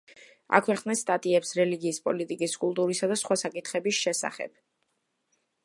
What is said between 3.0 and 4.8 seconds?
და სხვა საკითხების შესახებ.